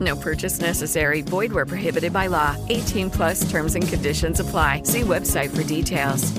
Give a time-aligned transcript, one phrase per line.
[0.00, 1.22] No purchase necessary.
[1.22, 2.56] Void where prohibited by law.
[2.68, 4.82] 18 plus terms and conditions apply.
[4.84, 6.32] See website for details.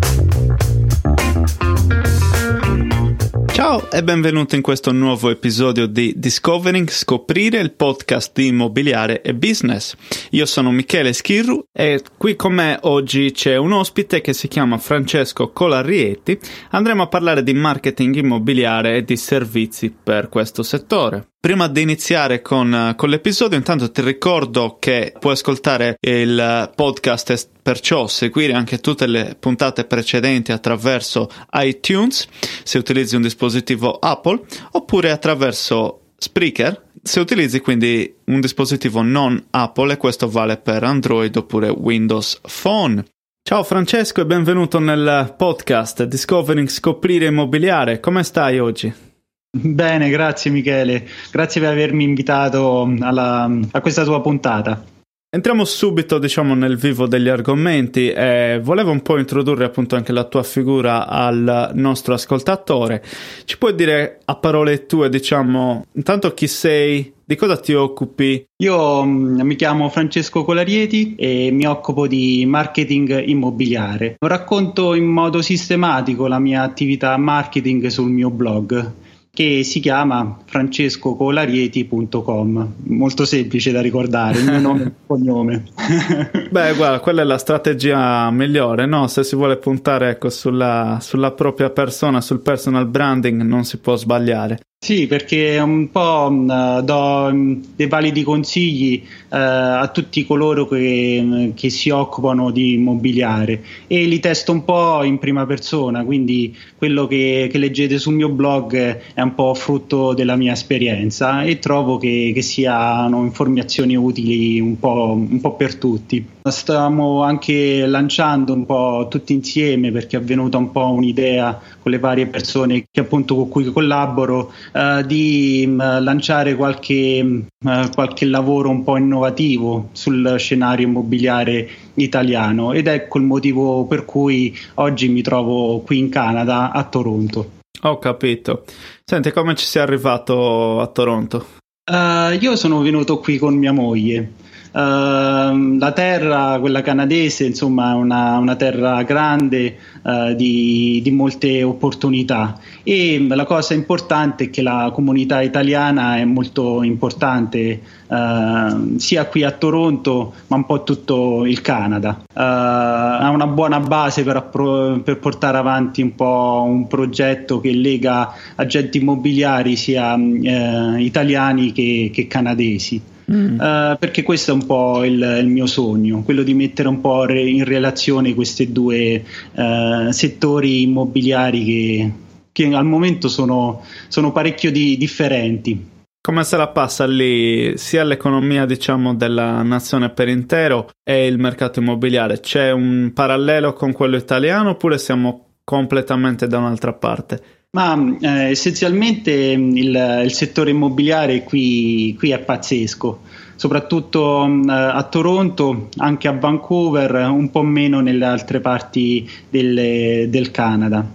[3.56, 9.34] Ciao e benvenuto in questo nuovo episodio di Discovering Scoprire il podcast di immobiliare e
[9.34, 9.96] business.
[10.32, 14.78] Io sono Michele Schirru e qui con me oggi c'è un ospite che si chiama
[14.78, 16.38] Francesco Colarieti.
[16.72, 21.35] Andremo a parlare di marketing immobiliare e di servizi per questo settore.
[21.46, 27.38] Prima di iniziare con, con, l'episodio, intanto ti ricordo che puoi ascoltare il podcast e
[27.62, 32.28] perciò seguire anche tutte le puntate precedenti attraverso iTunes
[32.64, 39.94] se utilizzi un dispositivo Apple oppure attraverso Spreaker se utilizzi quindi un dispositivo non Apple
[39.94, 43.06] e questo vale per Android oppure Windows Phone.
[43.48, 48.00] Ciao Francesco e benvenuto nel podcast Discovering Scoprire Immobiliare.
[48.00, 49.14] Come stai oggi?
[49.58, 54.84] Bene, grazie Michele, grazie per avermi invitato alla, a questa tua puntata.
[55.30, 58.10] Entriamo subito, diciamo, nel vivo degli argomenti.
[58.10, 63.02] Eh, volevo un po' introdurre appunto anche la tua figura al nostro ascoltatore.
[63.46, 68.46] Ci puoi dire a parole tue, diciamo, intanto chi sei, di cosa ti occupi?
[68.62, 74.16] Io um, mi chiamo Francesco Colarieti e mi occupo di marketing immobiliare.
[74.20, 79.04] Racconto in modo sistematico la mia attività marketing sul mio blog
[79.36, 85.66] che si chiama francescocolarieti.com molto semplice da ricordare il mio nome e cognome.
[86.50, 89.08] Beh guarda quella è la strategia migliore no?
[89.08, 93.98] se si vuole puntare ecco, sulla, sulla propria persona sul personal branding non si può
[93.98, 100.68] sbagliare sì, perché un po' uh, do um, dei validi consigli uh, a tutti coloro
[100.68, 106.56] che, che, si occupano di immobiliare e li testo un po' in prima persona, quindi
[106.78, 108.76] quello che, che leggete sul mio blog
[109.16, 114.78] è un po' frutto della mia esperienza e trovo che, che siano informazioni utili un
[114.78, 116.35] po', un po' per tutti.
[116.48, 121.98] Stiamo anche lanciando un po' tutti insieme perché è venuta un po' un'idea con le
[121.98, 128.70] varie persone che appunto con cui collaboro uh, di uh, lanciare qualche, uh, qualche lavoro
[128.70, 135.24] un po' innovativo sul scenario immobiliare italiano ed ecco il motivo per cui oggi mi
[135.24, 137.54] trovo qui in Canada a Toronto.
[137.82, 138.66] Ho capito.
[139.04, 141.46] Senti, come ci sei arrivato a Toronto?
[141.88, 144.44] io sono venuto qui con mia moglie.
[144.76, 151.64] Uh, la terra, quella canadese, insomma, è una, una terra grande uh, di, di, molte
[151.64, 159.26] opportunità e la cosa importante è che la comunità italiana è molto importante uh, sia
[159.28, 162.26] qui a Toronto ma un po' tutto il Canada.
[162.34, 168.34] ha una buona base per, appro- per, portare avanti un po' un progetto che lega
[168.56, 173.14] agenti immobiliari sia italiani che, che canadesi.
[173.32, 173.60] Mm.
[173.60, 177.26] Uh, perché questo è un po' il, il, mio sogno, quello di mettere un po'
[177.26, 179.24] re, in relazione questi due
[179.54, 182.12] uh, settori immobiliari che,
[182.52, 185.94] che, al momento sono, sono parecchio di, differenti.
[186.22, 191.80] Come se la passa lì sia l'economia diciamo della nazione per intero e il mercato
[191.80, 192.40] immobiliare?
[192.40, 197.65] C'è un parallelo con quello italiano oppure siamo completamente da un'altra parte?
[197.76, 203.20] Ma eh, essenzialmente il, il, settore immobiliare qui, qui è pazzesco,
[203.58, 210.52] soprattutto eh, a Toronto, anche a Vancouver, un po' meno nelle altre parti del, del
[210.52, 211.06] Canada.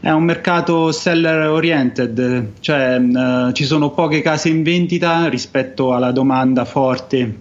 [0.00, 6.12] È un mercato seller oriented, cioè eh, ci sono poche case in vendita rispetto alla
[6.12, 7.36] domanda forte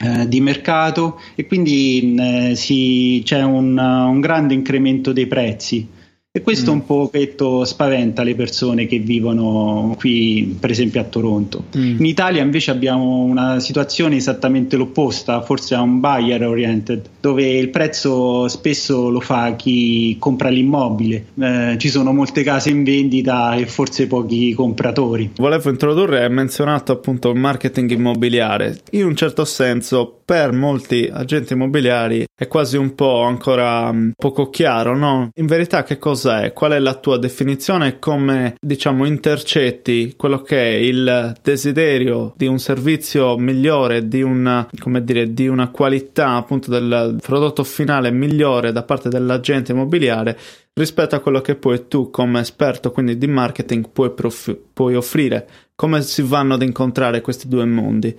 [0.00, 5.96] eh, di mercato e quindi eh, si, c'è un, un, grande incremento dei prezzi.
[6.38, 6.74] E questo mm.
[6.74, 11.64] un pochetto spaventa le persone che vivono qui, per esempio a Toronto.
[11.76, 11.98] Mm.
[11.98, 17.70] In Italia invece abbiamo una situazione esattamente l'opposta, forse a un buyer oriented, dove il
[17.70, 21.24] prezzo spesso lo fa chi compra l'immobile.
[21.40, 25.32] Eh, ci sono molte case in vendita e forse pochi compratori.
[25.38, 28.78] Volevo introdurre, hai menzionato appunto il marketing immobiliare.
[28.92, 34.50] In un certo senso per molti agenti immobiliari è quasi un po' ancora um, poco
[34.50, 35.30] chiaro, no?
[35.36, 36.52] In verità che cosa è?
[36.52, 37.98] Qual è la tua definizione?
[37.98, 45.02] Come diciamo intercetti quello che è il desiderio di un servizio migliore, di una, come
[45.02, 50.38] dire, di una qualità appunto del prodotto finale migliore da parte dell'agente immobiliare
[50.74, 55.48] rispetto a quello che poi tu come esperto quindi di marketing puoi, prof- puoi offrire
[55.74, 58.14] come si vanno ad incontrare questi due mondi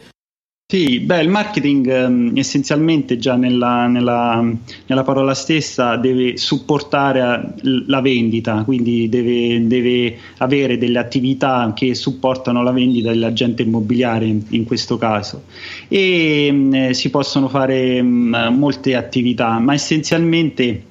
[0.72, 4.40] sì, beh, il marketing ehm, essenzialmente già nella, nella,
[4.86, 7.56] nella, parola stessa deve supportare
[7.88, 14.44] la vendita, quindi deve, deve, avere delle attività che supportano la vendita dell'agente immobiliare in,
[14.50, 15.46] in questo caso.
[15.88, 20.84] E mh, eh, si possono fare mh, molte attività, ma essenzialmente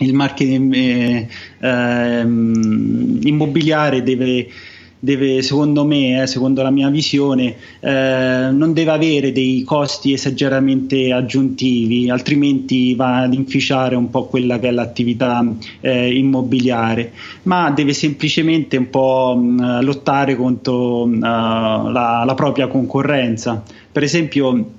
[0.00, 1.28] il marketing eh,
[1.60, 4.48] eh, immobiliare deve
[4.98, 11.12] deve, secondo me, eh, secondo la mia visione, eh, non deve avere dei costi esageratamente
[11.12, 15.44] aggiuntivi, altrimenti va ad inficiare un po' quella che è l'attività
[15.80, 17.12] eh, immobiliare,
[17.44, 23.62] ma deve semplicemente un po' mh, lottare contro mh, la, la propria concorrenza.
[23.90, 24.76] Per esempio,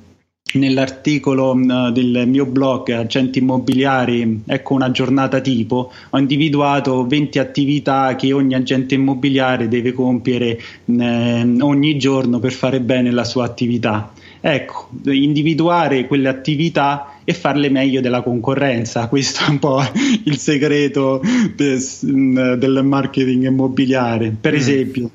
[0.53, 8.15] nell'articolo uh, del mio blog Agenti Immobiliari, ecco una giornata tipo, ho individuato 20 attività
[8.15, 14.11] che ogni agente immobiliare deve compiere eh, ogni giorno per fare bene la sua attività.
[14.41, 19.07] Ecco, individuare quelle attività e farle meglio della concorrenza.
[19.09, 19.81] Questo è un po'
[20.23, 21.21] il segreto
[21.55, 24.33] des, del marketing immobiliare.
[24.39, 24.55] Per mm.
[24.55, 25.09] esempio,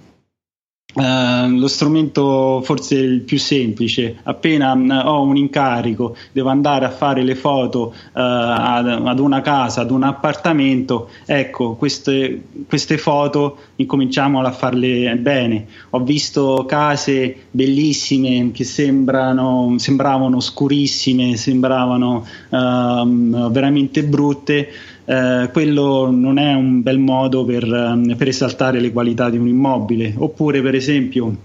[0.95, 6.91] Uh, lo strumento forse il più semplice, appena uh, ho un incarico, devo andare a
[6.91, 13.57] fare le foto uh, ad, ad, una casa, ad un appartamento, ecco, queste, queste, foto
[13.75, 15.67] incominciamo a farle bene.
[15.91, 24.69] Ho visto case bellissime che sembrano, sembravano scurissime, sembravano ehm, veramente brutte
[25.05, 29.49] eh, quello non è un bel modo per, ehm, per, esaltare le qualità di un
[29.49, 30.15] immobile.
[30.17, 31.37] Oppure, per esempio,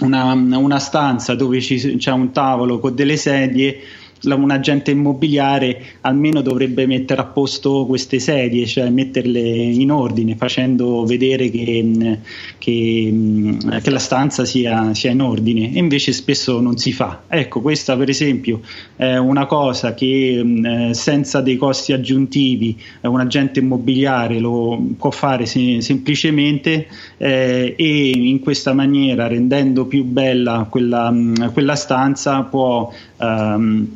[0.00, 3.78] una, una stanza dove ci, c'è un tavolo con delle sedie
[4.22, 11.04] un agente immobiliare almeno dovrebbe mettere a posto queste sedie, cioè metterle in ordine, facendo
[11.04, 12.18] vedere che,
[12.58, 17.22] che, che la stanza sia, sia, in ordine, e invece spesso non si fa.
[17.28, 18.60] Ecco, questa per esempio
[18.96, 20.44] è una cosa che
[20.88, 26.86] eh, senza dei costi aggiuntivi un agente immobiliare lo può fare se, semplicemente
[27.16, 31.14] eh, e in questa maniera rendendo più bella quella,
[31.52, 33.88] quella stanza può ehm,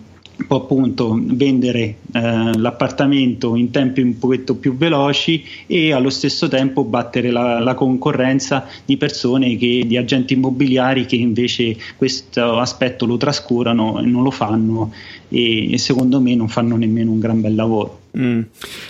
[0.47, 6.85] può appunto vendere eh, l'appartamento in tempi un pochetto più veloci e allo stesso tempo
[6.85, 13.17] battere la, la concorrenza di persone che, di agenti immobiliari che invece questo aspetto lo
[13.17, 14.93] trascurano e non lo fanno
[15.29, 18.02] e, e secondo me non fanno nemmeno un gran bel lavoro.
[18.19, 18.43] Mm.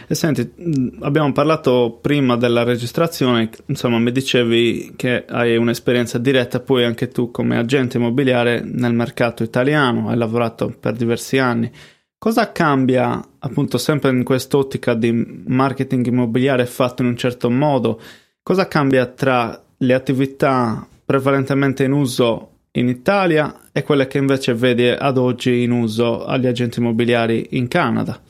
[0.09, 6.61] E senti, mm, abbiamo parlato prima della registrazione, insomma mi dicevi che hai un'esperienza diretta
[6.61, 11.71] poi anche tu come agente immobiliare nel mercato italiano, hai lavorato per diversi anni.
[12.19, 18.01] Cosa cambia appunto sempre in quest'ottica di marketing immobiliare fatto in un certo modo?
[18.43, 24.89] Cosa cambia tra le attività prevalentemente in uso in Italia e quelle che invece vedi
[24.89, 28.21] ad oggi in uso agli agenti immobiliari in Canada?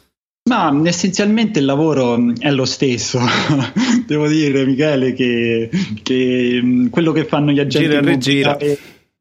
[0.49, 3.21] Ma essenzialmente il lavoro è lo stesso,
[4.07, 5.71] devo dire Michele che,
[6.03, 8.79] che mm, quello che fanno gli agenti immobiliari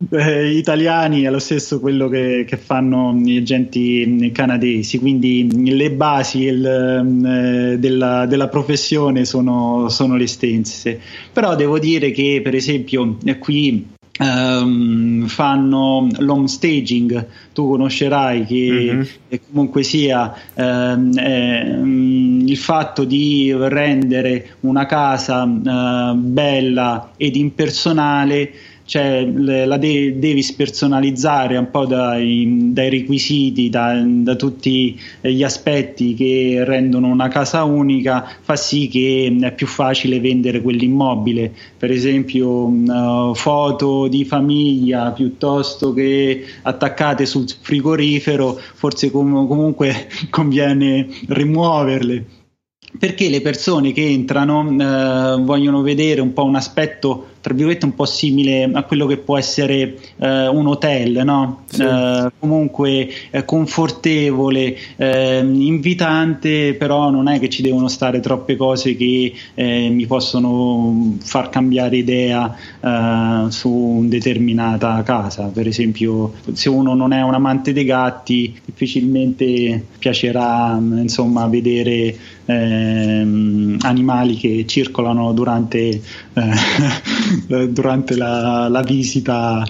[0.10, 6.44] eh, italiani è lo stesso quello che, che, fanno gli agenti canadesi, quindi le basi
[6.44, 11.00] il, mm, eh, della, della, professione sono, sono le stesse.
[11.32, 13.86] Però devo dire che per esempio qui
[14.22, 19.40] Um, fanno l'home staging, tu conoscerai che mm-hmm.
[19.50, 28.54] comunque sia um, eh, um, il fatto di rendere una casa uh, bella ed impersonale
[28.86, 36.14] cioè la de- devi spersonalizzare un po' dai, dai requisiti, da, da, tutti gli aspetti
[36.14, 42.48] che rendono una casa unica, fa sì che è più facile vendere quell'immobile, per esempio
[42.48, 52.26] uh, foto di famiglia piuttosto che attaccate sul frigorifero, forse com- comunque conviene rimuoverle.
[52.98, 57.96] Perché le persone che entrano eh, vogliono vedere un po' un aspetto tra virgolette un
[57.96, 61.64] po' simile a quello che può essere eh, un hotel, no?
[61.66, 61.82] sì.
[61.82, 68.96] eh, comunque eh, confortevole, ehm, invitante, però non è che ci devono stare troppe cose
[68.96, 75.46] che eh, mi possono far cambiare idea eh, su una determinata casa.
[75.46, 83.78] Per esempio, se uno non è un amante dei gatti, difficilmente piacerà insomma vedere ehm,
[83.82, 86.00] animali che circolano durante eh,
[86.34, 87.31] Eh,
[87.70, 89.64] durante la, la visita.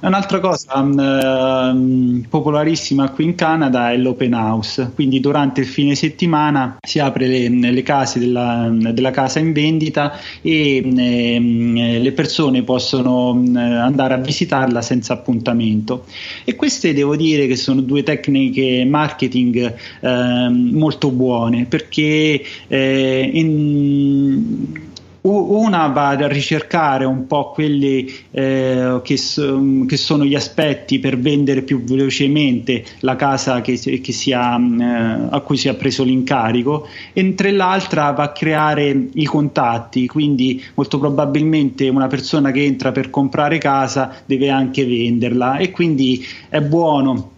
[0.00, 6.76] Un'altra cosa um, popolarissima qui in Canada è l'open house, quindi durante il fine settimana
[6.86, 13.30] si apre le, le case della, della, casa in vendita e um, le persone possono
[13.30, 16.04] um, andare a visitarla senza appuntamento.
[16.44, 24.83] E queste devo dire che sono due tecniche marketing molto buone perché eh, in,
[25.26, 31.18] una va a ricercare un po' quelli eh, che, so, che, sono gli aspetti per
[31.18, 36.86] vendere più velocemente la casa che, che sia, eh, a cui si è preso l'incarico,
[37.14, 43.08] mentre l'altra va a creare i contatti, quindi molto probabilmente una persona che entra per
[43.08, 45.56] comprare casa deve anche venderla.
[45.56, 47.33] E quindi è buono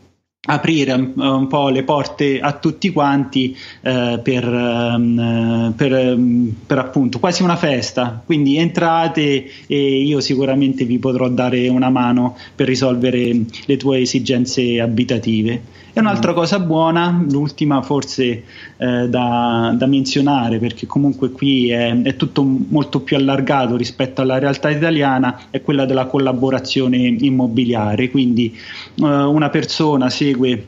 [0.46, 6.78] aprire un, un, po' le porte a tutti quanti eh, per, um, per, um, per,
[6.78, 8.22] appunto quasi una festa.
[8.24, 14.80] Quindi entrate e io sicuramente vi potrò dare una mano per risolvere le tue esigenze
[14.80, 18.44] abitative e un'altra cosa buona, l'ultima forse
[18.76, 24.38] eh, da, da, menzionare, perché comunque qui è, è, tutto molto più allargato rispetto alla
[24.38, 28.10] realtà italiana, è quella della collaborazione immobiliare.
[28.10, 30.66] Quindi eh, una persona segue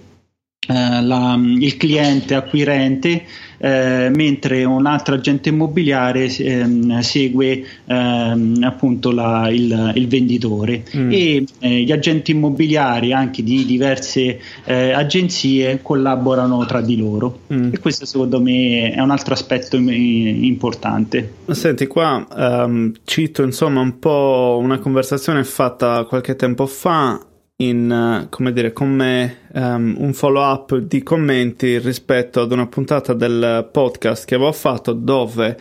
[0.66, 3.24] eh, la, il cliente acquirente
[3.58, 11.10] eh, mentre un altro agente immobiliare ehm, segue ehm, appunto la, il, il, venditore mm.
[11.12, 17.72] e eh, gli agenti immobiliari anche di diverse eh, agenzie collaborano tra di loro mm.
[17.72, 21.34] e questo secondo me è un altro aspetto importante.
[21.50, 27.20] Senti qua um, cito insomma un po' una conversazione fatta qualche tempo fa
[27.60, 33.68] in, come dire, come um, un follow up di commenti rispetto ad una puntata del
[33.72, 35.56] podcast che avevo fatto dove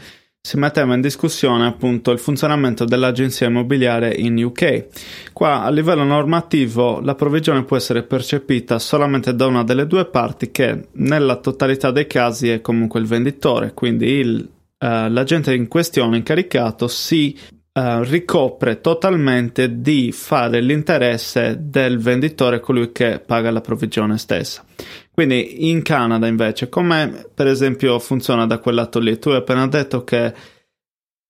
[0.47, 4.85] si metteva in discussione appunto il funzionamento dell'agenzia immobiliare in UK.
[5.33, 10.51] Qua a livello normativo la provvigione può essere percepita solamente da una delle due parti
[10.51, 16.15] che nella totalità dei casi è comunque il venditore, quindi il, uh, l'agente in questione
[16.15, 17.37] incaricato si
[17.77, 24.65] Uh, ricopre totalmente di fare l'interesse del venditore, colui che paga la provvigione stessa.
[25.11, 29.19] Quindi in Canada invece, come per esempio funziona da quel lato lì?
[29.19, 30.33] Tu hai appena detto che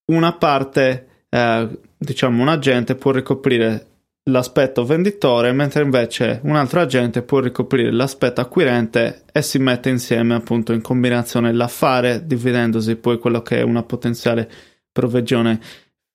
[0.05, 3.87] una parte, eh, diciamo un agente può ricoprire
[4.29, 10.35] l'aspetto venditore, mentre invece un altro agente può ricoprire l'aspetto acquirente e si mette insieme
[10.35, 14.49] appunto in combinazione l'affare, dividendosi poi quello che è una potenziale
[14.93, 15.59] provvigione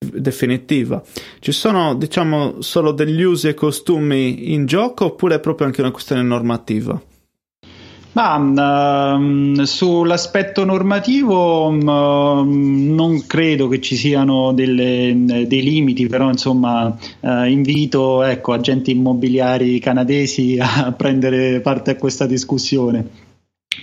[0.02, 1.02] definitiva.
[1.38, 5.90] Ci sono, diciamo, solo degli usi e costumi in gioco oppure è proprio anche una
[5.90, 7.00] questione normativa?
[8.14, 16.94] Ma um, sull'aspetto normativo um, non credo che ci siano delle, dei limiti, però insomma
[17.20, 23.21] uh, invito ecco, agenti immobiliari canadesi a prendere parte a questa discussione.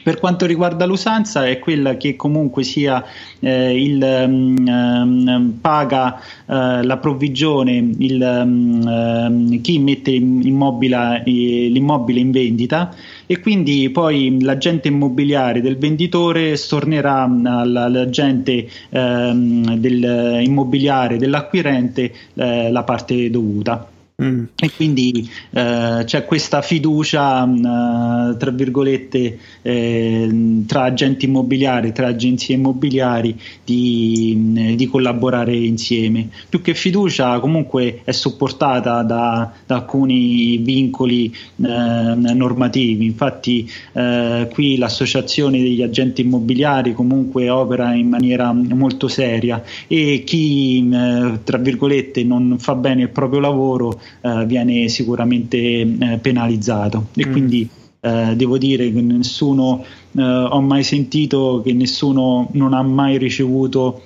[0.03, 3.03] Per quanto riguarda l'usanza è quella che comunque sia
[3.39, 12.93] eh, il, um, paga uh, la provvigione il, um, chi mette immobile, l'immobile in vendita
[13.25, 22.84] e quindi poi l'agente immobiliare del venditore stornerà all'agente um, del immobiliare dell'acquirente uh, la
[22.84, 23.98] parte dovuta.
[24.22, 24.44] Mm.
[24.60, 32.56] E quindi eh, c'è questa fiducia, mh, tra virgolette, eh, tra agenti immobiliari, tra agenzie
[32.56, 36.28] immobiliari di, mh, di, collaborare insieme.
[36.50, 43.06] Più che fiducia, comunque è supportata da, da alcuni vincoli eh, normativi.
[43.06, 50.82] Infatti, eh, qui l'associazione degli agenti immobiliari comunque opera in maniera molto seria e chi,
[50.82, 57.28] mh, tra virgolette, non fa bene il proprio lavoro eh, viene sicuramente eh, penalizzato e
[57.28, 57.32] mm.
[57.32, 57.70] quindi
[58.01, 64.04] eh, devo dire che nessuno eh, ho mai sentito che nessuno non ha mai ricevuto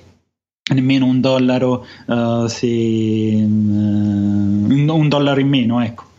[0.72, 6.12] nemmeno un dollaro uh, se uh, un dollaro in meno ecco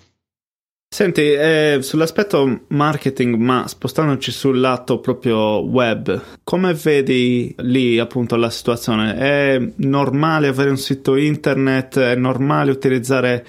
[0.95, 8.49] Senti, eh, sull'aspetto marketing, ma spostandoci sul lato proprio web, come vedi lì appunto la
[8.49, 9.13] situazione?
[9.17, 11.99] È normale avere un sito internet?
[11.99, 13.45] È normale utilizzare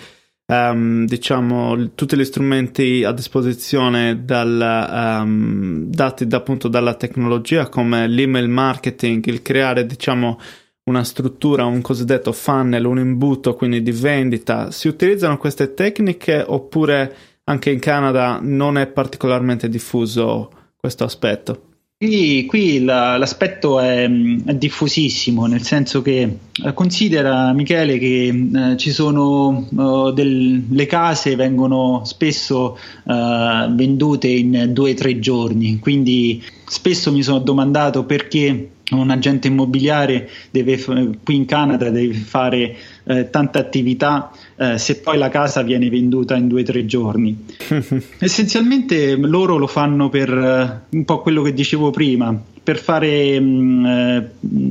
[0.46, 8.06] um, diciamo tutti gli strumenti a disposizione dal, um, dati da, appunto dalla tecnologia come
[8.06, 10.38] l'email marketing, il creare diciamo
[10.84, 14.70] una struttura, un cosiddetto funnel, un imbuto quindi di vendita?
[14.70, 21.75] Si utilizzano queste tecniche oppure anche in Canada non è particolarmente diffuso questo aspetto.
[21.98, 28.76] Qui, qui la, l'aspetto è, è, diffusissimo, nel senso che eh, considera Michele che eh,
[28.76, 36.44] ci sono uh, delle case vengono spesso uh, vendute in due o tre giorni, quindi
[36.66, 40.76] spesso mi sono domandato perché un agente immobiliare deve,
[41.24, 46.34] qui in Canada deve fare eh, tanta attività eh, se poi la casa viene venduta
[46.34, 47.46] in due o tre giorni.
[48.18, 53.44] Essenzialmente loro lo fanno per eh, un po' quello che dicevo prima, per, fare, mh,
[53.44, 54.30] mm, eh,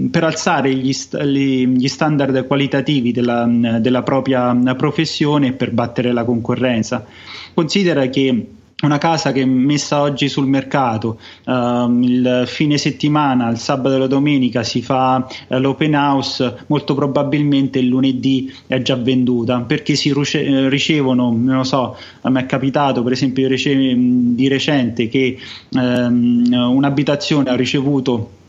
[0.09, 3.47] per alzare gli, st- gli, standard qualitativi della,
[3.79, 7.05] della propria professione e per battere la concorrenza.
[7.53, 8.47] Considera che
[8.83, 13.99] una casa che è messa oggi sul mercato, uh, il fine settimana, il sabato e
[13.99, 19.95] la domenica si fa uh, l'open house, molto probabilmente il lunedì è già venduta perché
[19.95, 25.37] si ruce- ricevono, non lo so, me è capitato per esempio di recente che
[25.71, 28.43] um, un'abitazione ha ricevuto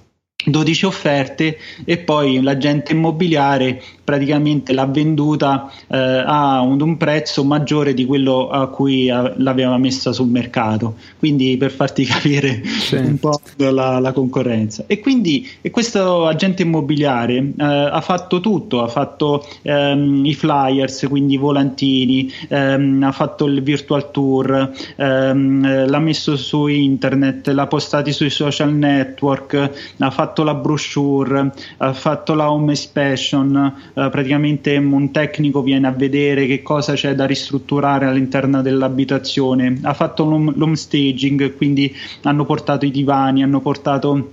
[0.46, 7.92] 12 offerte e poi l'agente immobiliare praticamente l'ha venduta eh, a un, un, prezzo maggiore
[7.92, 10.94] di quello a cui a, l'aveva messa sul mercato.
[11.18, 12.94] Quindi per farti capire sì.
[12.94, 14.84] un po' la, la, concorrenza.
[14.86, 18.82] E quindi e questo agente immobiliare eh, ha fatto tutto.
[18.82, 25.88] Ha fatto ehm, i flyers quindi i volantini ehm, ha fatto il virtual tour ehm,
[25.88, 31.92] l'ha messo su internet l'ha postati sui social network ha fatto fatto la brochure, ha
[31.94, 37.24] fatto la home inspection, eh, praticamente un tecnico viene a vedere che cosa c'è da
[37.24, 44.32] ristrutturare all'interno dell'abitazione, ha fatto l'home staging, quindi hanno portato i divani, hanno portato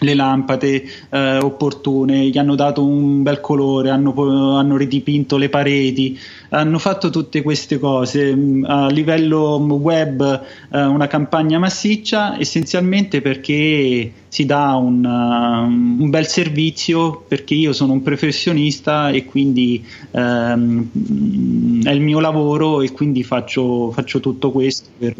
[0.00, 4.14] le lampade eh, opportune, gli hanno dato un bel colore, hanno,
[4.56, 6.18] hanno, ridipinto le pareti,
[6.52, 14.12] hanno fatto tutte queste cose mm, a livello web, eh, una campagna massiccia essenzialmente perché
[14.28, 21.82] si dà un, uh, un, bel servizio perché io sono un professionista e quindi um,
[21.84, 25.14] è il mio lavoro e quindi faccio, faccio tutto questo per,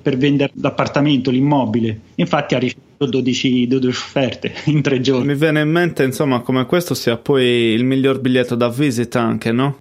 [0.00, 1.98] per vendere l'appartamento, l'immobile.
[2.14, 5.26] Infatti ha ricevuto 12, 12 offerte in tre giorni.
[5.26, 9.50] Mi viene in mente insomma come questo sia poi il miglior biglietto da visita anche,
[9.50, 9.78] no?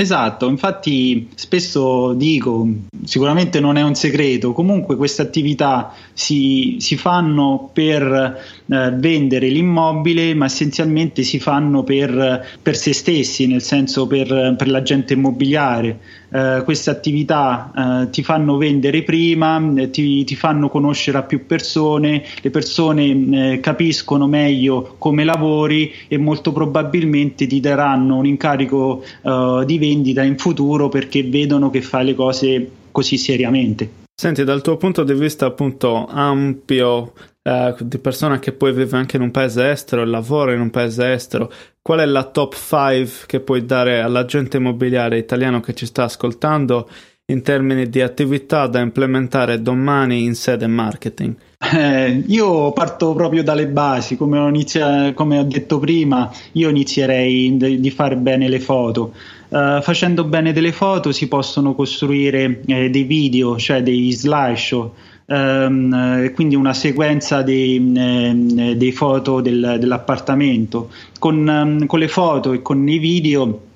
[0.00, 2.68] Esatto, infatti spesso dico,
[3.02, 10.34] sicuramente non è un segreto, comunque queste attività si, si fanno per eh, vendere l'immobile,
[10.34, 15.98] ma essenzialmente si fanno per, per se stessi, nel senso per, per l'agente immobiliare.
[16.30, 21.46] Eh, queste attività eh, ti fanno vendere prima, eh, ti, ti, fanno conoscere a più
[21.46, 29.02] persone, le persone eh, capiscono meglio come lavori e molto probabilmente ti daranno un incarico
[29.64, 34.06] di vendita in futuro perché vedono che fai le cose così seriamente.
[34.14, 37.12] Senti, dal tuo punto di vista appunto ampio
[37.48, 40.68] eh, di persona che poi vive anche in un paese estero e lavora in un
[40.68, 45.86] paese estero, qual è la top 5 che puoi dare all'agente immobiliare italiano che ci
[45.86, 46.86] sta ascoltando
[47.30, 51.34] in termini di attività da implementare domani in sede marketing?
[51.72, 57.56] Eh, io parto proprio dalle basi, come ho, inizia- come ho detto prima, io inizierei
[57.56, 59.14] di, di fare bene le foto.
[59.48, 64.92] Uh, facendo bene delle foto si possono costruire eh, dei video, cioè dei slideshow,
[65.28, 70.90] um, quindi una sequenza dei, eh, dei foto del, dell'appartamento.
[71.18, 73.66] Con, um, con, le foto e con i video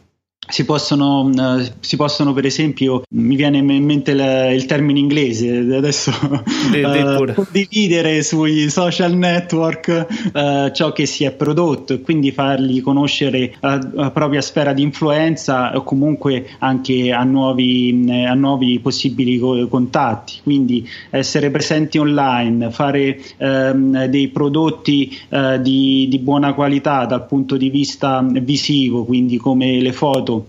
[0.53, 5.49] si possono, uh, si possono, per esempio, mi viene in mente il, il termine inglese
[5.75, 12.83] adesso, uh, condividere sui social network uh, ciò che si è prodotto e quindi fargli
[12.83, 19.39] conoscere la, la propria sfera di influenza o comunque anche a nuovi, a nuovi possibili
[19.39, 20.35] co- contatti.
[20.43, 25.19] Quindi essere presenti online, fare um, dei prodotti
[25.61, 30.42] di, di buona qualità dal punto di vista visivo, quindi come le foto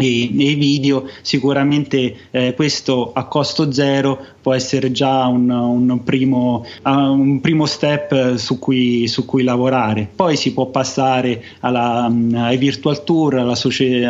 [0.00, 6.64] e nei video sicuramente eh, questo a costo zero può essere già un, un, primo,
[6.84, 10.08] uh, un primo, step su cui, su cui, lavorare.
[10.14, 13.56] Poi si può passare alla, um, ai virtual tour alla,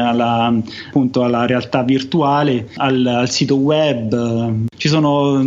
[0.07, 0.55] alla,
[0.89, 4.67] appunto, alla realtà virtuale al, al sito web.
[4.77, 5.43] Ci sono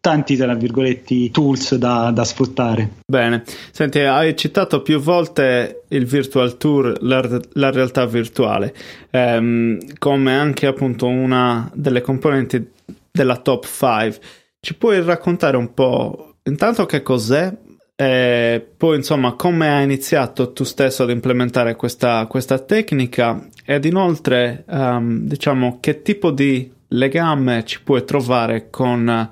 [0.00, 2.90] tanti tra virgolette tools da, da, sfruttare.
[3.06, 8.74] Bene, senti, hai citato più volte il virtual tour, la, la realtà virtuale,
[9.10, 12.70] ehm, come anche appunto una delle componenti
[13.10, 14.20] della top 5.
[14.60, 17.52] Ci puoi raccontare un po' intanto che cos'è?
[18.00, 24.64] E poi insomma come hai iniziato tu stesso ad implementare questa, questa tecnica ed inoltre
[24.68, 29.28] um, diciamo che tipo di legame ci puoi trovare con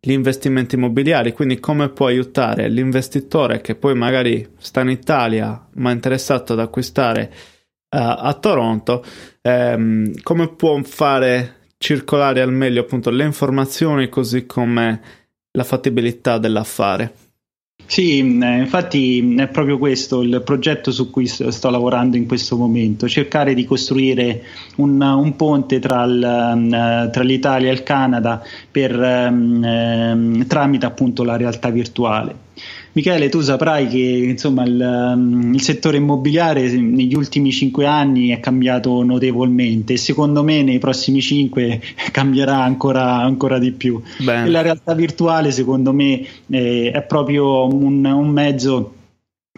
[0.00, 5.90] gli investimenti immobiliari, quindi come può aiutare l'investitore che poi magari sta in Italia ma
[5.90, 9.04] è interessato ad acquistare uh, a Toronto,
[9.42, 15.00] ehm, come può fare circolare al meglio appunto le informazioni così come
[15.52, 17.12] la fattibilità dell'affare.
[17.86, 23.08] Sì, eh, infatti è proprio questo il progetto su cui sto lavorando in questo momento,
[23.08, 24.42] cercare di costruire
[24.76, 31.24] un, un ponte tra, il, eh, tra, l'Italia e il Canada per, eh, tramite appunto
[31.24, 32.46] la realtà virtuale.
[32.98, 38.40] Michele, tu saprai che insomma, il, um, il, settore immobiliare negli ultimi cinque anni è
[38.40, 41.80] cambiato notevolmente e secondo me nei prossimi cinque
[42.10, 44.02] cambierà ancora, ancora di più.
[44.24, 48.94] La realtà virtuale secondo me eh, è proprio un, un mezzo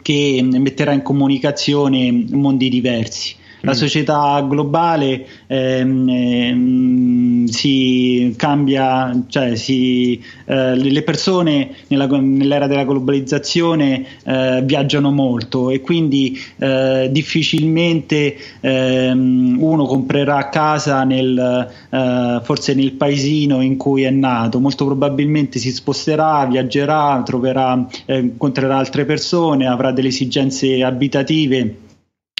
[0.02, 3.74] che metterà in comunicazione mondi diversi la mm.
[3.74, 14.04] società globale ehm, ehm, si cambia, cioè si, eh, le persone nella, nell'era della globalizzazione
[14.24, 22.92] eh, viaggiano molto e quindi eh, difficilmente ehm, uno comprerà casa nel, eh, forse nel
[22.92, 29.66] paesino in cui è nato, molto probabilmente si sposterà, viaggerà, troverà, eh, incontrerà altre persone,
[29.66, 31.88] avrà delle esigenze abitative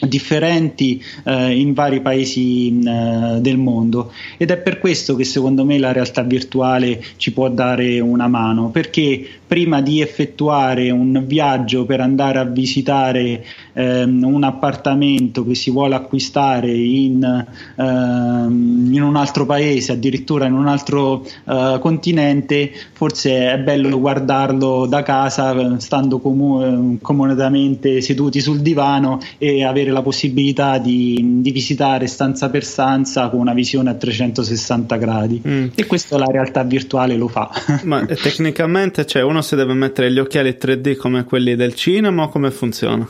[0.00, 4.12] differenti eh, in vari paesi eh, del mondo.
[4.36, 8.70] Ed è per questo che secondo me la realtà virtuale ci può dare una mano
[8.70, 15.72] perché prima di effettuare un viaggio per andare a visitare ehm, un appartamento che si
[15.72, 23.52] vuole acquistare in, ehm, in un altro paese addirittura in un altro eh, continente forse
[23.52, 30.02] è bello guardarlo da casa stando comu- comodamente seduti sul divano e avere avere la
[30.02, 35.66] possibilità di, di, visitare stanza per stanza con una visione a 360 gradi mm.
[35.74, 37.50] e questo la realtà virtuale lo fa.
[37.84, 42.28] Ma tecnicamente cioè, uno si deve mettere gli occhiali 3D come quelli del cinema o
[42.28, 43.06] come funziona?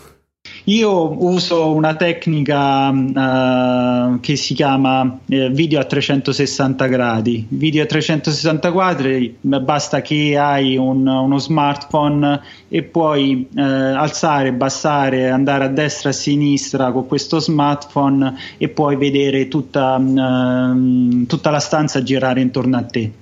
[0.65, 7.47] Io uso una tecnica uh, che si chiama uh, video a 360 gradi.
[7.49, 15.31] Video a 360 gradi basta che hai un, uno smartphone e puoi uh, alzare, abbassare,
[15.31, 20.01] andare a destra e a sinistra con questo smartphone e puoi vedere tutta,
[21.27, 23.13] tutta la stanza girare intorno a te.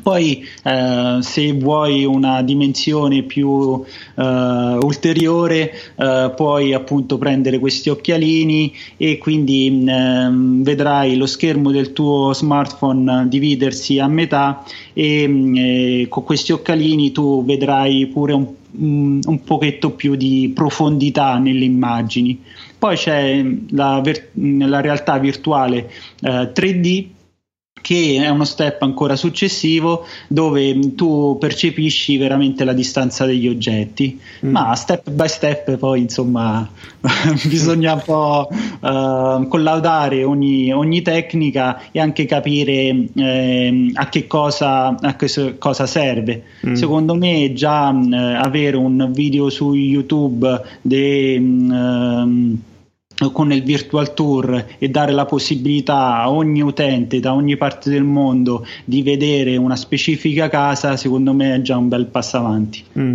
[0.00, 3.82] Poi eh, se vuoi una dimensione più
[4.16, 11.92] eh, ulteriore eh, puoi appunto prendere questi occhialini e quindi ehm, vedrai lo schermo del
[11.92, 19.44] tuo smartphone dividersi a metà e eh, con questi occhialini tu vedrai pure un, un
[19.44, 22.40] pochetto più di profondità nelle immagini.
[22.78, 24.02] Poi c'è la,
[24.32, 27.08] la realtà virtuale 3D eh,
[27.82, 34.50] che è uno step ancora successivo dove tu percepisci veramente la distanza degli oggetti, mm.
[34.50, 36.66] ma step by step poi insomma
[37.46, 44.94] bisogna un po' uh, collaudare ogni, ogni, tecnica e anche capire eh, a che cosa,
[44.98, 46.44] a che cosa serve.
[46.66, 46.74] Mm.
[46.74, 52.58] Secondo me già uh, avere un video su YouTube de, um,
[53.32, 58.02] con il virtual tour e dare la possibilità a ogni utente da ogni parte del
[58.02, 62.82] mondo di vedere una specifica casa, secondo me è già un bel passo avanti.
[62.98, 63.14] Mm.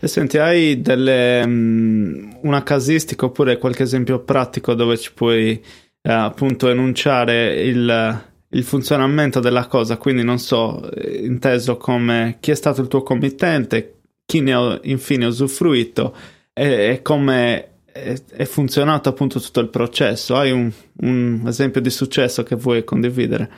[0.00, 5.62] E senti, hai delle, um, una casistica oppure qualche esempio pratico dove ci puoi
[6.02, 12.50] eh, appunto enunciare il, il, funzionamento della cosa, quindi non so, eh, inteso come chi
[12.52, 16.14] è stato il tuo committente, chi ne ha infine usufruito
[16.52, 20.36] e, e come è, funzionato appunto tutto il processo.
[20.36, 23.50] Hai un, un esempio di successo che vuoi condividere?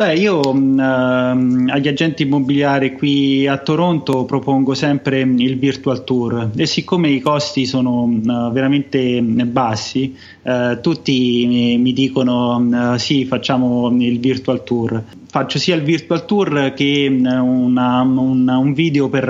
[0.00, 6.50] Beh, io mh, ehm, agli agenti immobiliari qui a Toronto propongo sempre il virtual tour
[6.54, 13.24] e siccome i costi sono mh, veramente bassi, eh, tutti mi, mi dicono mh, sì,
[13.24, 15.02] facciamo il virtual tour.
[15.26, 19.24] Faccio sia il virtual tour che una, una, un video per,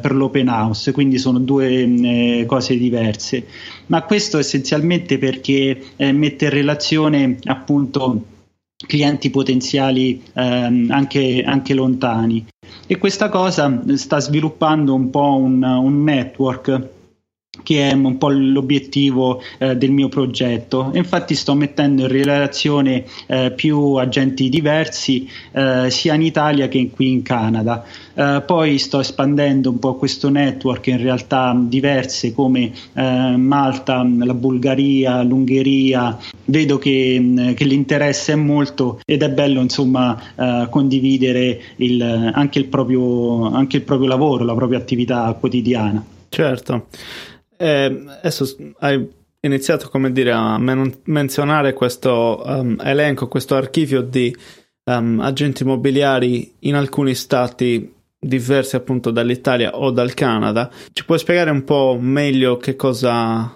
[0.00, 3.46] per, l'open house, quindi sono due eh, cose diverse.
[3.86, 8.38] Ma questo essenzialmente perché eh, mette in relazione appunto
[8.86, 12.46] clienti potenziali ehm, anche, anche, lontani.
[12.86, 16.88] E questa cosa sta sviluppando un po' un, un network
[17.62, 20.90] che è un po' l'obiettivo eh, del mio progetto.
[20.94, 27.10] Infatti sto mettendo in relazione eh, più agenti diversi eh, sia in Italia che qui
[27.10, 27.84] in Canada.
[28.14, 34.34] Eh, poi sto espandendo un po' questo network in realtà diverse come eh, Malta, la
[34.34, 36.18] Bulgaria, l'Ungheria.
[36.44, 42.66] Vedo che, che, l'interesse è molto ed è bello insomma eh, condividere il, anche, il
[42.66, 46.04] proprio, anche il proprio lavoro, la propria attività quotidiana.
[46.28, 46.86] Certo.
[47.62, 49.06] Eh, adesso hai
[49.40, 54.34] iniziato come dire, a men- menzionare questo um, elenco, questo archivio di
[54.84, 60.70] um, agenti immobiliari in alcuni stati diversi appunto dall'Italia o dal Canada.
[60.90, 63.54] Ci puoi spiegare un po' meglio che cosa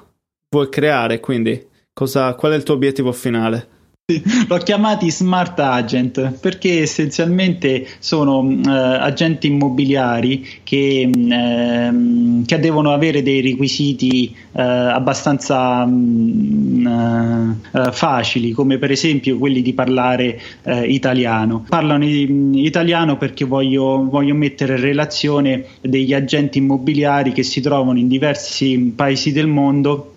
[0.51, 3.69] vuoi creare, quindi cosa, qual è il tuo obiettivo finale?
[4.07, 13.23] L'ho chiamati smart agent perché essenzialmente sono eh, agenti immobiliari che, eh, che, devono avere
[13.23, 20.87] dei requisiti eh, abbastanza mh, mm, eh, facili, come per esempio quelli di parlare eh,
[20.87, 21.65] italiano.
[21.67, 28.09] Parlano italiano perché voglio, voglio mettere in relazione degli agenti immobiliari che si trovano in
[28.09, 30.11] diversi paesi del mondo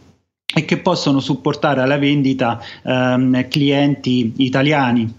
[0.55, 5.13] e che possono supportare alla vendita ehm, clienti italiani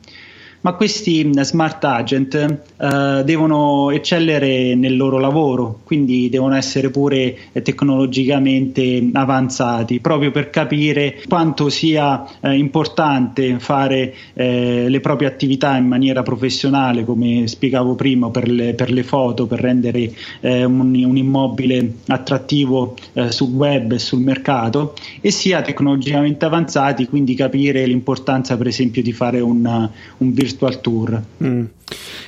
[0.68, 9.08] ma questi smart agent eh, devono eccellere nel loro lavoro, quindi devono essere pure tecnologicamente
[9.14, 16.22] avanzati, proprio per capire quanto sia eh, importante fare eh, le proprie attività in maniera
[16.22, 21.94] professionale, come spiegavo prima, per le, per le foto, per rendere eh, un, un, immobile
[22.08, 28.66] attrattivo eh, sul web e sul mercato, e sia tecnologicamente avanzati, quindi capire l'importanza per
[28.66, 31.22] esempio di fare un, un virtual virtual tour.
[31.42, 31.64] Mm.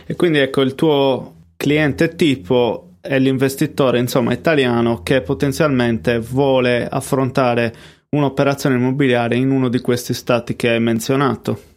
[0.07, 7.75] E quindi ecco il tuo cliente tipo è l'investitore insomma italiano che potenzialmente vuole affrontare
[8.11, 11.70] un'operazione immobiliare in uno di questi stati che hai menzionato.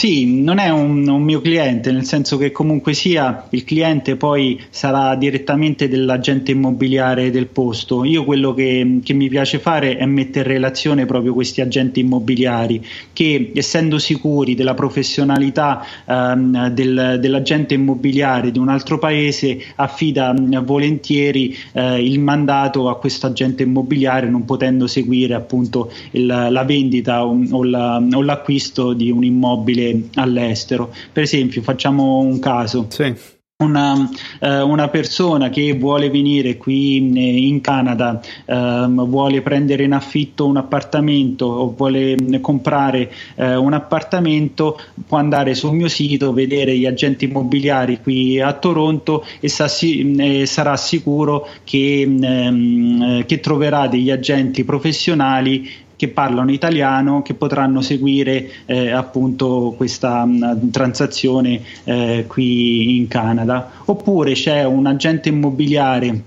[0.00, 4.58] Sì, non è un, un, mio cliente, nel senso che comunque sia il cliente poi
[4.70, 8.02] sarà direttamente dell'agente immobiliare del posto.
[8.04, 12.82] Io quello che, che mi piace fare è mettere in relazione proprio questi agenti immobiliari
[13.12, 20.34] che essendo sicuri della professionalità ehm, del, dell'agente immobiliare di un altro paese affida
[20.64, 27.26] volentieri eh, il mandato a questo agente immobiliare non potendo seguire appunto il, la vendita
[27.26, 30.92] o, o, la, o l'acquisto di un immobile all'estero.
[31.12, 32.86] Per esempio, facciamo un caso.
[32.88, 33.38] Sì.
[33.60, 34.08] Una,
[34.40, 40.46] eh, una, persona che vuole venire qui in, in Canada, eh, vuole prendere in affitto
[40.46, 46.86] un appartamento o vuole comprare eh, un appartamento, può andare sul mio sito, vedere gli
[46.86, 54.10] agenti immobiliari qui a Toronto e sa, si, sarà sicuro che, ehm, che troverà degli
[54.10, 55.68] agenti professionali
[56.00, 63.06] che parlano italiano che potranno seguire eh, appunto questa mh, mm, transazione eh, qui in
[63.06, 63.70] Canada.
[63.84, 66.22] Oppure c'è un agente immobiliare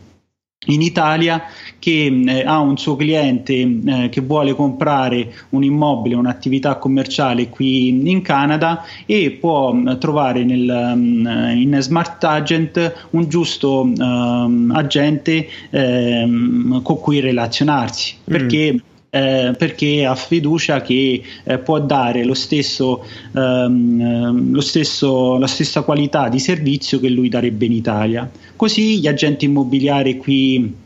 [0.68, 1.42] in Italia
[1.80, 7.88] che eh, ha un suo cliente eh, che vuole comprare un immobile, un'attività commerciale qui
[8.12, 13.82] in Canada e può mh, mm, trovare nel, mh, mm, in Smart Agent un giusto
[13.82, 18.32] uh, agente uh, con cui relazionarsi mm.
[18.32, 18.82] perché
[19.16, 25.84] eh, perché ha fiducia che eh, può dare lo stesso, ehm, lo stesso, la stessa
[25.84, 28.28] qualità di servizio che lui darebbe in Italia.
[28.56, 30.82] Così gli agenti immobiliari qui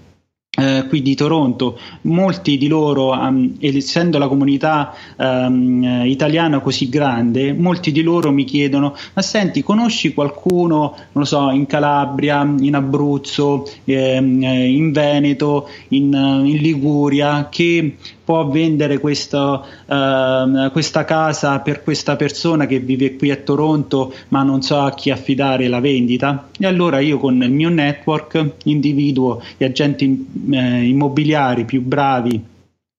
[0.60, 1.78] eh, qui di Toronto.
[2.02, 8.44] Molti di loro, um, essendo la comunità um, italiana così grande, molti di loro mi
[8.44, 15.70] chiedono: Ma senti, conosci qualcuno, non lo so, in Calabria, in Abruzzo, ehm, in Veneto,
[15.90, 17.96] in, in Liguria, che
[18.28, 24.44] può vendere questo, uh, questa casa per questa persona che vive qui a Toronto ma
[24.44, 29.42] non so a chi affidare la vendita e allora io con il mio network individuo
[29.56, 32.56] gli agenti eh, immobiliari più bravi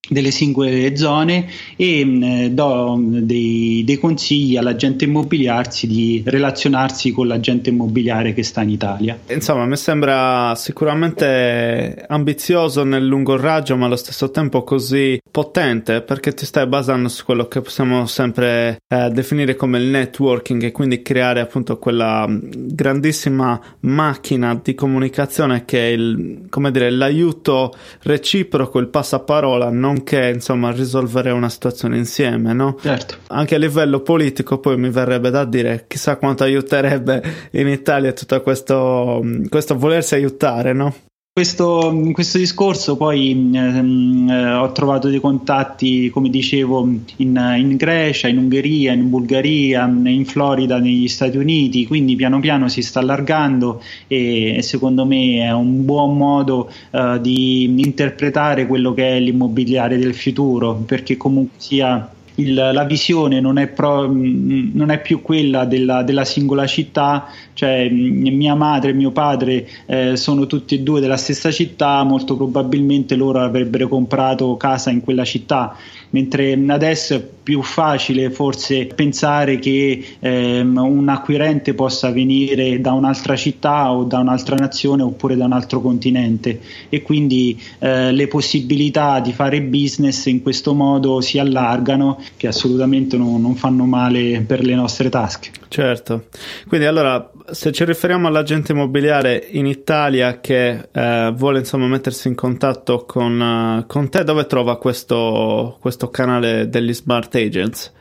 [0.08, 7.26] delle singole zone e mh, eh, do dei, dei, consigli all'agente immobiliarsi di relazionarsi con
[7.26, 9.18] l'agente immobiliare che sta in Italia.
[9.28, 16.32] Insomma, mi sembra sicuramente ambizioso nel lungo raggio, ma allo stesso tempo così potente perché
[16.32, 21.02] ti stai basando su quello che possiamo sempre eh, definire come il networking e quindi
[21.02, 28.88] creare appunto quella grandissima macchina di comunicazione che è il, come dire, l'aiuto reciproco, il
[28.88, 32.76] passaparola, non nonché insomma risolvere una situazione insieme, no?
[32.80, 33.16] Certo.
[33.28, 38.40] Anche a livello politico poi mi verrebbe da dire chissà quanto aiuterebbe in Italia tutto
[38.42, 40.94] questo, questo volersi aiutare, no?
[41.38, 46.84] Questo, questo, discorso poi ehm, eh, ho trovato dei contatti, come dicevo,
[47.18, 52.66] in, in, Grecia, in Ungheria, in Bulgaria, in Florida, negli Stati Uniti, quindi piano piano
[52.66, 58.92] si sta allargando e, e secondo me è un buon modo eh, di interpretare quello
[58.92, 64.90] che è l'immobiliare del futuro, perché comunque sia il, la visione non è, pro, non
[64.90, 70.46] è, più quella della, della, singola città, cioè mia madre e mio padre eh, sono
[70.46, 75.74] tutti e due della stessa città, molto probabilmente loro avrebbero comprato casa in quella città.
[76.10, 83.34] Mentre adesso è più facile forse pensare che ehm, un acquirente possa venire da un'altra
[83.34, 86.60] città o da un'altra nazione oppure da un altro continente.
[86.88, 93.16] E quindi eh, le possibilità di fare business in questo modo si allargano che assolutamente
[93.16, 95.50] non, non fanno male per le nostre tasche.
[95.68, 96.26] Certo,
[96.66, 102.34] quindi allora se ci riferiamo all'agente immobiliare in Italia che eh, vuole insomma mettersi in
[102.34, 107.92] contatto con, uh, con te, dove trova questo, questo canale degli smart agents?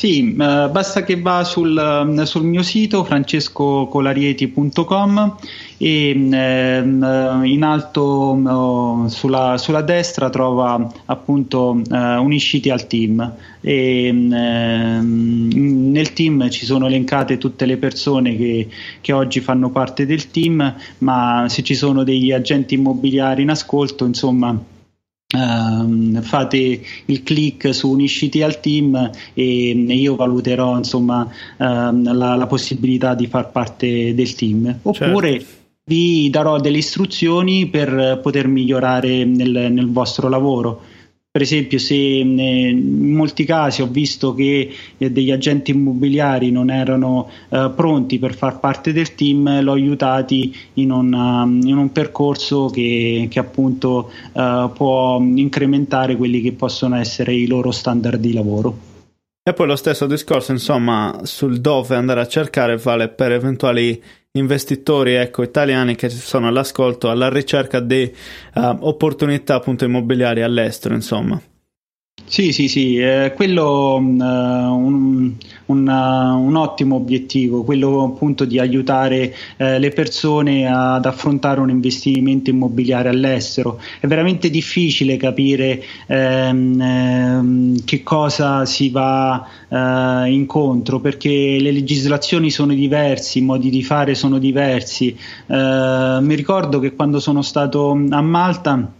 [0.00, 5.36] Sì, eh, basta che va sul, mm, sul mio sito francescocolarieti.com
[5.76, 13.30] e eh, in alto oh, sulla, sulla, destra trova appunto eh, unisciti al team.
[13.60, 18.68] E nel team ci sono elencate tutte le persone che,
[19.02, 24.06] che oggi fanno parte del team, ma se ci sono degli agenti immobiliari in ascolto,
[24.06, 24.58] insomma
[25.32, 31.62] Uh, fate il click su unisciti al team e io valuterò insomma uh,
[32.02, 35.54] la, la, possibilità di far parte del team oppure certo.
[35.84, 40.82] vi darò delle istruzioni per poter migliorare nel, nel vostro lavoro
[41.32, 47.30] per esempio, se in molti casi ho visto che eh, degli agenti immobiliari non erano
[47.50, 53.28] eh, pronti per far parte del team, l'ho aiutati in, una, in un percorso che,
[53.30, 58.89] che appunto eh, può incrementare quelli che possono essere i loro standard di lavoro.
[59.50, 65.14] E poi lo stesso discorso, insomma, sul dove andare a cercare vale per eventuali investitori
[65.14, 68.14] ecco, italiani che sono all'ascolto alla ricerca di
[68.54, 71.42] uh, opportunità appunto immobiliari all'estero, insomma.
[72.26, 75.34] Sì, sì, sì, eh, quello uh, un,
[75.66, 81.70] un, uh, un, ottimo obiettivo, quello appunto di aiutare uh, le persone ad affrontare un
[81.70, 83.80] investimento immobiliare all'estero.
[83.98, 89.46] È veramente difficile capire um, um, che cosa si va
[90.26, 95.16] incontro perché le legislazioni sono diverse, i modi di fare sono diversi.
[95.46, 98.98] mi ricordo che quando sono stato a Malta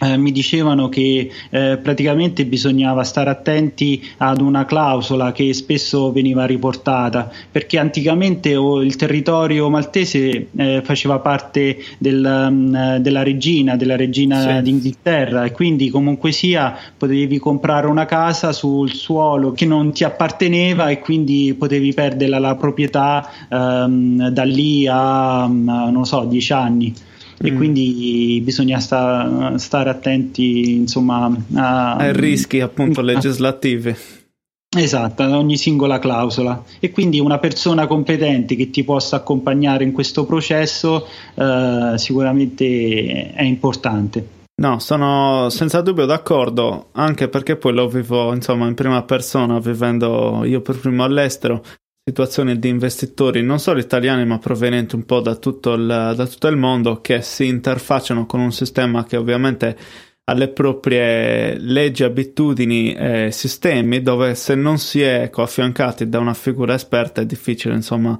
[0.00, 6.46] eh, mi dicevano che eh, praticamente bisognava stare attenti ad una clausola che spesso veniva
[6.46, 13.96] riportata perché anticamente oh, il territorio maltese eh, faceva parte del, um, della regina, della
[13.96, 14.62] regina sì.
[14.62, 20.88] d'Inghilterra e quindi comunque sia potevi comprare una casa sul suolo che non ti apparteneva
[20.88, 26.52] e quindi potevi perdere la, la proprietà um, da lì a um, non so dieci
[26.52, 26.94] anni
[27.42, 27.56] e mm.
[27.56, 33.96] quindi bisogna sta, stare attenti insomma a, ai rischi appunto legislativi.
[34.76, 39.90] Esatto, ad ogni singola clausola e quindi una persona competente che ti possa accompagnare in
[39.90, 44.38] questo processo eh, sicuramente è importante.
[44.60, 50.44] No, sono senza dubbio d'accordo, anche perché poi lo vivo insomma in prima persona, vivendo
[50.44, 51.64] io per primo all'estero
[52.02, 56.48] situazioni di investitori non solo italiani ma provenienti un po' da tutto il, da tutto
[56.48, 59.76] il mondo che si interfacciano con un sistema che ovviamente
[60.24, 66.18] ha le proprie leggi, abitudini e sistemi dove se non si è ecco, affiancati da
[66.18, 68.18] una figura esperta è difficile insomma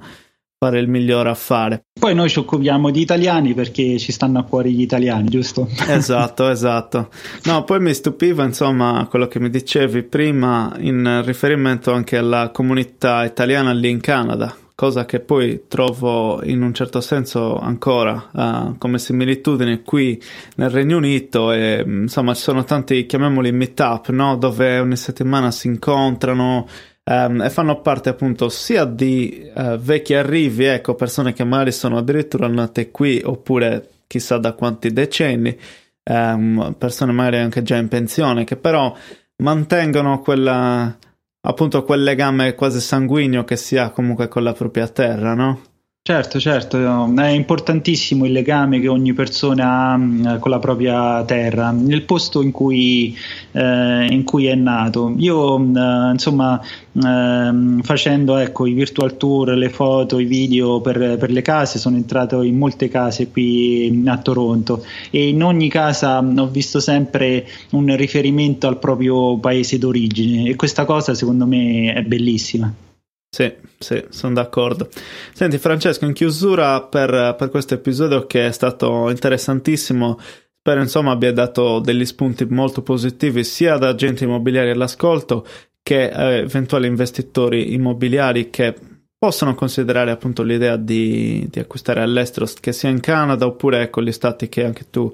[0.63, 1.85] fare il miglior affare.
[1.99, 5.67] Poi noi ci occupiamo di italiani perché ci stanno a cuore gli italiani, giusto?
[5.89, 7.09] Esatto, esatto.
[7.45, 13.25] No, poi mi stupiva, insomma, quello che mi dicevi prima in riferimento anche alla comunità
[13.25, 18.99] italiana lì in Canada, cosa che poi trovo in un certo senso ancora uh, come
[18.99, 20.21] similitudine qui
[20.57, 24.37] nel Regno Unito e insomma ci sono tanti, chiamiamoli meetup, no?
[24.37, 26.67] dove ogni settimana si incontrano
[27.03, 31.97] um, e fanno parte appunto sia di uh, vecchi arrivi, ecco, persone che magari sono
[31.97, 35.57] addirittura nate qui oppure chissà da quanti decenni,
[36.03, 38.95] um, persone magari anche già in pensione, che però
[39.37, 40.97] mantengono quella,
[41.41, 45.61] appunto quel legame quasi sanguigno che si ha comunque con la propria terra, no?
[46.03, 46.77] Certo, certo,
[47.15, 52.41] è importantissimo il legame che ogni persona ha mm, con la propria terra, nel posto
[52.41, 53.15] in cui,
[53.51, 55.13] eh, in cui è nato.
[55.17, 61.17] Io, mm, eh, insomma, eh, facendo ecco, i virtual tour, le foto, i video per,
[61.19, 66.19] per, le case, sono entrato in molte case qui a Toronto e in ogni casa
[66.19, 71.93] mm, ho visto sempre un riferimento al proprio paese d'origine e questa cosa secondo me
[71.93, 72.89] è bellissima.
[73.33, 74.89] Sì, sì, sono d'accordo.
[75.33, 80.19] Senti Francesco, in chiusura per, per questo episodio che è stato interessantissimo,
[80.59, 85.47] spero insomma abbia dato degli spunti molto positivi sia ad agenti immobiliari all'ascolto
[85.81, 88.75] che a eventuali investitori immobiliari che
[89.17, 94.11] possono considerare appunto l'idea di, di acquistare all'estero, che sia in Canada oppure ecco gli
[94.11, 95.09] stati che anche tu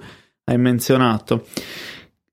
[0.46, 1.46] hai menzionato.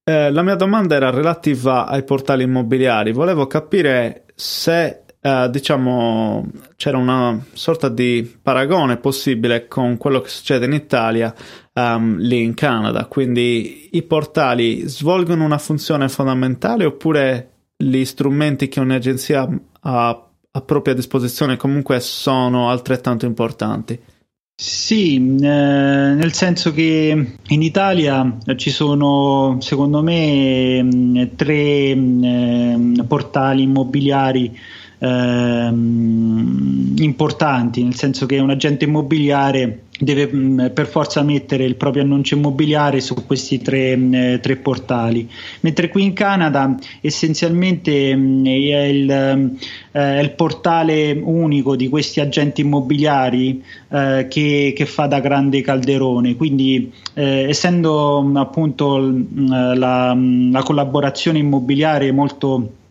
[0.02, 3.12] Eh, la mia domanda era relativa ai portali immobiliari.
[3.12, 6.46] Volevo capire se Uh, diciamo
[6.76, 11.34] c'era una sorta di paragone possibile con quello che succede in Italia
[11.72, 13.06] um, lì in Canada.
[13.06, 19.48] Quindi i portali svolgono una funzione fondamentale oppure gli strumenti che un'agenzia
[19.80, 23.98] ha a propria disposizione comunque sono altrettanto importanti?
[24.56, 33.62] Sì, eh, nel senso che in Italia ci sono secondo me mm, tre eh, portali
[33.62, 34.56] immobiliari
[35.04, 42.02] ehm, importanti, nel senso che un agente immobiliare deve mm, per forza mettere il proprio
[42.02, 45.28] annuncio immobiliare su questi tre, eh, tre portali,
[45.60, 49.50] mentre qui in Canada essenzialmente mm, è, il, eh,
[49.92, 56.34] è, il, portale unico di questi agenti immobiliari eh, che, che, fa da grande calderone,
[56.34, 58.98] quindi eh, essendo appunto
[59.34, 62.82] la, la collaborazione immobiliare molto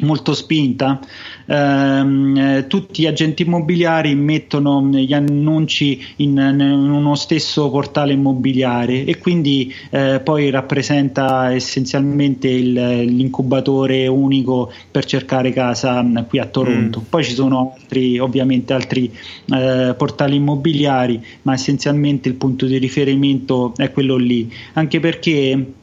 [0.00, 0.98] molto spinta,
[1.44, 9.04] ehm, eh, tutti gli agenti immobiliari mettono gli annunci in, in uno stesso portale immobiliare
[9.04, 16.46] e quindi eh, poi rappresenta essenzialmente il, l'incubatore unico per cercare casa mm, qui a
[16.46, 17.00] Toronto.
[17.00, 17.08] Mm.
[17.10, 19.12] Poi ci sono altri, ovviamente altri
[19.54, 25.80] eh, portali immobiliari, ma essenzialmente il punto di riferimento è quello lì, anche perché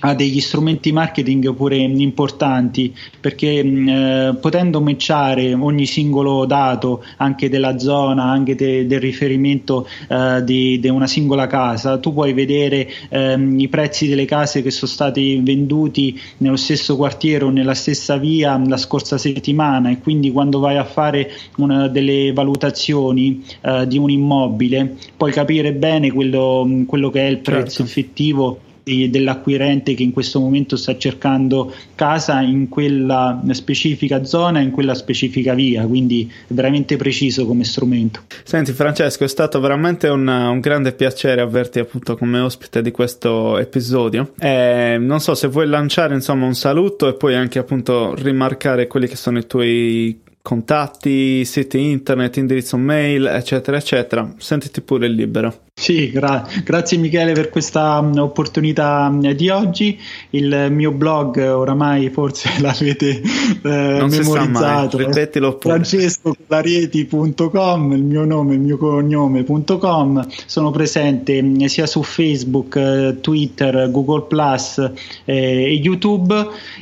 [0.00, 7.78] ha degli strumenti marketing pure importanti perché eh, potendo matchare ogni singolo dato anche della
[7.78, 13.58] zona anche de, del riferimento eh, di, di, una singola casa tu puoi vedere ehm,
[13.58, 18.60] i prezzi delle case che sono stati venduti nello stesso quartiere o nella stessa via
[18.66, 24.10] la scorsa settimana e quindi quando vai a fare una delle valutazioni eh, di un
[24.10, 27.82] immobile puoi capire bene quello, quello che è il prezzo certo.
[27.82, 34.94] effettivo dell'acquirente che in questo momento sta cercando casa in quella specifica zona, in quella
[34.94, 38.20] specifica via, quindi è veramente preciso come strumento.
[38.44, 43.58] Senti Francesco, è stato veramente un, un grande piacere averti appunto come ospite di questo
[43.58, 44.32] episodio.
[44.38, 49.08] Eh, non so se vuoi lanciare insomma un saluto e poi anche appunto rimarcare quelli
[49.08, 54.32] che sono i tuoi contatti, siti internet, indirizzo mail, eccetera, eccetera.
[54.36, 55.64] Sentiti pure libero.
[55.78, 60.00] Sì, gra- grazie Michele per questa um, opportunità um, di oggi.
[60.30, 64.96] Il mio blog oramai forse l'avete eh, memorizzato.
[64.96, 65.74] Ripetilo pure.
[65.74, 70.26] francescocolarieti.com, il mio nome, il mio cognome.com.
[70.46, 74.78] Sono presente mm, sia su Facebook, eh, Twitter, Google Plus
[75.26, 76.34] eh, e YouTube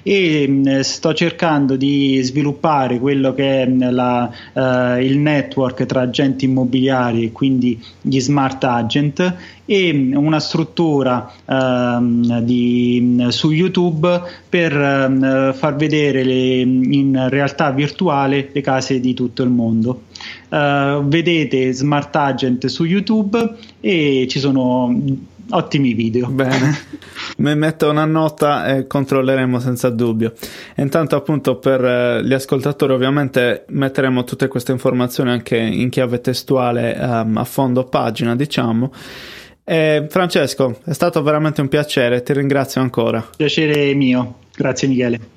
[0.05, 6.03] e mm, sto cercando di sviluppare quello che è mm, la, eh, il network tra
[6.03, 14.21] agenti immobiliari e quindi gli smart agent Agent e una struttura ehm, di, su YouTube
[14.49, 20.03] per ehm, far vedere le, in realtà virtuale le case di tutto il mondo.
[20.49, 24.95] Uh, vedete Smart Agent su YouTube e ci sono
[25.51, 26.29] ottimi video.
[26.29, 26.77] Bene,
[27.39, 30.33] mi metto una nota e controlleremo senza dubbio.
[30.77, 36.97] Intanto, appunto, per eh, gli ascoltatori, ovviamente metteremo tutte queste informazioni anche in chiave testuale
[36.99, 38.93] um, a fondo pagina, diciamo.
[39.65, 43.27] E, Francesco, è stato veramente un piacere, ti ringrazio ancora.
[43.37, 45.34] Piacere mio, grazie Michele.